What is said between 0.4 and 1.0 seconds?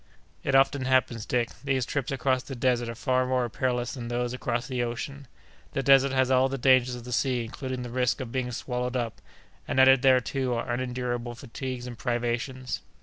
"It often